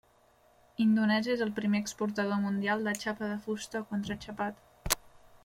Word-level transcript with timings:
Indonèsia 0.85 1.33
és 1.37 1.43
el 1.47 1.51
primer 1.59 1.81
exportador 1.83 2.41
mundial 2.47 2.83
de 2.89 2.95
xapa 3.05 3.31
de 3.33 3.37
fusta 3.45 3.83
o 3.85 3.89
contraxapat. 3.93 4.99